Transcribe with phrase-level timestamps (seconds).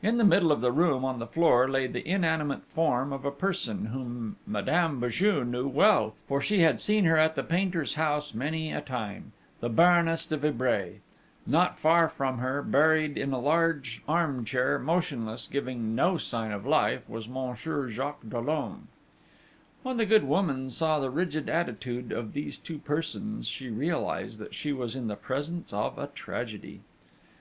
[0.00, 3.32] In the middle of the room, on the floor, lay the inanimate form of a
[3.32, 8.32] person whom Madame Béju knew well, for she had seen her at the painter's house
[8.32, 11.00] many a time the Baroness de Vibray.
[11.48, 16.64] Not far from her, buried in a large arm chair, motionless, giving no sign of
[16.64, 18.86] life, was Monsieur Jacques Dollon!
[19.82, 24.54] When the good woman saw the rigid attitude of these two persons, she realised that
[24.54, 26.82] she was in the presence of a tragedy.